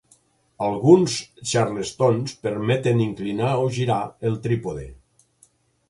[0.67, 1.17] Alguns
[1.51, 4.93] xarlestons permeten inclinar o girar el trípode.